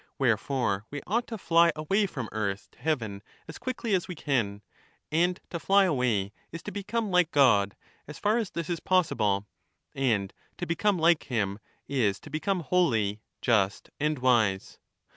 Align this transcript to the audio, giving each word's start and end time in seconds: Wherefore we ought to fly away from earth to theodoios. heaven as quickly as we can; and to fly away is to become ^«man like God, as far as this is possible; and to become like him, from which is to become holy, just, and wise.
Wherefore 0.17 0.87
we 0.89 1.03
ought 1.05 1.27
to 1.27 1.37
fly 1.37 1.71
away 1.75 2.07
from 2.07 2.27
earth 2.31 2.69
to 2.71 2.79
theodoios. 2.79 2.81
heaven 2.81 3.21
as 3.47 3.59
quickly 3.59 3.93
as 3.93 4.07
we 4.07 4.15
can; 4.15 4.63
and 5.11 5.39
to 5.51 5.59
fly 5.59 5.85
away 5.85 6.33
is 6.51 6.63
to 6.63 6.71
become 6.71 7.03
^«man 7.09 7.13
like 7.13 7.29
God, 7.29 7.75
as 8.07 8.17
far 8.17 8.39
as 8.39 8.49
this 8.49 8.67
is 8.67 8.79
possible; 8.79 9.45
and 9.93 10.33
to 10.57 10.65
become 10.65 10.97
like 10.97 11.25
him, 11.25 11.57
from 11.57 11.61
which 11.85 11.97
is 11.99 12.19
to 12.21 12.31
become 12.31 12.61
holy, 12.61 13.21
just, 13.43 13.91
and 13.99 14.17
wise. 14.17 14.79